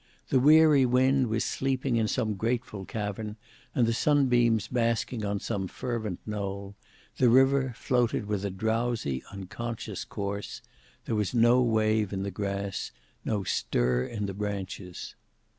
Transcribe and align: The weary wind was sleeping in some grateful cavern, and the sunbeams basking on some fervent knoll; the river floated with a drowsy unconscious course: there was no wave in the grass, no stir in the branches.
The 0.29 0.39
weary 0.39 0.83
wind 0.83 1.27
was 1.27 1.45
sleeping 1.45 1.95
in 1.97 2.07
some 2.07 2.33
grateful 2.33 2.85
cavern, 2.85 3.35
and 3.75 3.85
the 3.85 3.93
sunbeams 3.93 4.67
basking 4.67 5.23
on 5.23 5.39
some 5.39 5.67
fervent 5.67 6.19
knoll; 6.25 6.75
the 7.17 7.29
river 7.29 7.73
floated 7.77 8.25
with 8.25 8.43
a 8.43 8.49
drowsy 8.49 9.21
unconscious 9.31 10.03
course: 10.03 10.63
there 11.05 11.13
was 11.13 11.35
no 11.35 11.61
wave 11.61 12.11
in 12.13 12.23
the 12.23 12.31
grass, 12.31 12.91
no 13.23 13.43
stir 13.43 14.03
in 14.07 14.25
the 14.25 14.33
branches. 14.33 15.13